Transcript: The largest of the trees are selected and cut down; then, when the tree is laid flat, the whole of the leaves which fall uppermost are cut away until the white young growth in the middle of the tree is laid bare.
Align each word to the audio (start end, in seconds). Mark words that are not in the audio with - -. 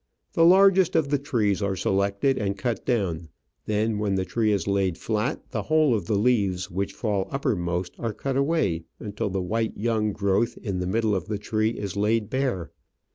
The 0.33 0.43
largest 0.45 0.95
of 0.95 1.09
the 1.09 1.19
trees 1.19 1.61
are 1.61 1.75
selected 1.75 2.39
and 2.39 2.57
cut 2.57 2.87
down; 2.87 3.29
then, 3.67 3.99
when 3.99 4.15
the 4.15 4.25
tree 4.25 4.51
is 4.51 4.65
laid 4.65 4.97
flat, 4.97 5.51
the 5.51 5.61
whole 5.61 5.93
of 5.93 6.07
the 6.07 6.17
leaves 6.17 6.71
which 6.71 6.91
fall 6.91 7.27
uppermost 7.29 7.93
are 7.99 8.11
cut 8.11 8.35
away 8.35 8.85
until 8.99 9.29
the 9.29 9.43
white 9.43 9.77
young 9.77 10.11
growth 10.11 10.57
in 10.57 10.79
the 10.79 10.87
middle 10.87 11.13
of 11.13 11.27
the 11.27 11.37
tree 11.37 11.69
is 11.69 11.95
laid 11.95 12.31
bare. 12.31 12.71